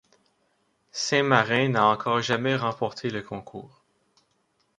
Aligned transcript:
Saint-Marin 0.91 1.69
n'a 1.73 1.85
encore 1.85 2.21
jamais 2.23 2.55
remporté 2.55 3.11
le 3.11 3.21
concours. 3.21 3.83